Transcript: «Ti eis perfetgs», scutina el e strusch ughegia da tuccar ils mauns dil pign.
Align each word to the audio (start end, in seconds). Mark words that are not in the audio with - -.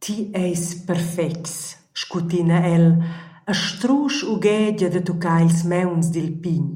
«Ti 0.00 0.14
eis 0.44 0.64
perfetgs», 0.86 1.54
scutina 2.00 2.58
el 2.74 2.86
e 3.52 3.54
strusch 3.62 4.20
ughegia 4.32 4.88
da 4.90 5.00
tuccar 5.06 5.40
ils 5.46 5.60
mauns 5.70 6.06
dil 6.14 6.30
pign. 6.42 6.68